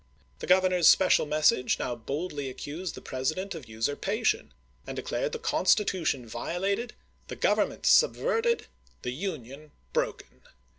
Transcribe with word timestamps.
The 0.39 0.47
Governor's 0.47 0.87
special 0.87 1.27
message 1.27 1.77
now 1.77 1.93
boldly 1.95 2.47
ac 2.47 2.55
cused 2.55 2.95
the 2.95 3.03
President 3.03 3.53
of 3.53 3.69
usurpation, 3.69 4.51
and 4.87 4.95
declared 4.95 5.31
the 5.31 5.37
Constitution 5.37 6.27
violated, 6.27 6.95
the 7.27 7.35
Government 7.35 7.85
sub 7.85 8.15
verted, 8.15 8.63
the 9.03 9.11
Union 9.11 9.69
broken. 9.93 10.41